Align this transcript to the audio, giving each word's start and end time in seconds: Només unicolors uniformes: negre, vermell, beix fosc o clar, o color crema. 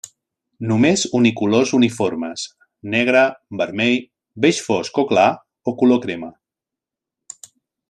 Només 0.69 1.01
unicolors 1.19 1.73
uniformes: 1.79 2.45
negre, 2.95 3.21
vermell, 3.61 3.93
beix 4.47 4.63
fosc 4.71 4.99
o 5.03 5.07
clar, 5.13 5.27
o 5.73 5.75
color 5.83 6.03
crema. 6.07 6.33